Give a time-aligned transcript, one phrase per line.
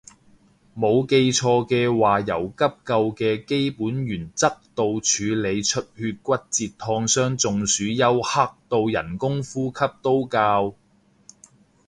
[0.75, 10.73] 冇記錯嘅話由急救嘅基本原則到處理出血骨折燙傷中暑休克到人工呼吸都教